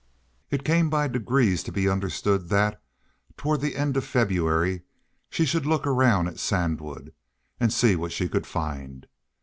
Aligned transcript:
It 0.49 0.63
came 0.63 0.89
by 0.89 1.07
degrees 1.07 1.61
to 1.61 1.71
be 1.71 1.87
understood 1.87 2.49
that, 2.49 2.81
toward 3.37 3.61
the 3.61 3.75
end 3.75 3.95
of 3.95 4.03
February, 4.03 4.81
she 5.29 5.45
should 5.45 5.67
look 5.67 5.85
around 5.85 6.27
at 6.27 6.39
Sandwood 6.39 7.13
and 7.59 7.71
see 7.71 7.95
what 7.95 8.11
she 8.11 8.27
could 8.27 8.47
find. 8.47 9.05